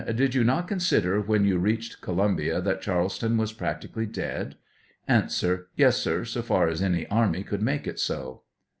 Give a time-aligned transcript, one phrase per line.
[0.15, 4.55] Did you not consider when you reached Columbia that Charleston was practically dead?
[5.07, 5.29] A.
[5.75, 8.41] Yes, sir; so far as any army could make it so.